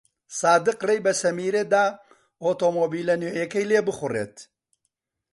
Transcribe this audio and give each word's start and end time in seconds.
سادق 0.39 0.77
ڕێی 0.87 0.99
بە 1.05 1.13
سەمیرە 1.21 1.63
دا 1.73 1.85
ئۆتۆمۆبیلە 2.43 3.15
نوێیەکەی 3.21 3.69
لێ 3.71 3.79
بخوڕێت. 3.87 4.35